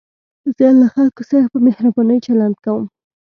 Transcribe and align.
زه 0.57 0.67
له 0.81 0.87
خلکو 0.95 1.21
سره 1.31 1.45
په 1.53 1.57
مهربانۍ 1.67 2.17
چلند 2.25 2.55
کوم. 2.63 2.83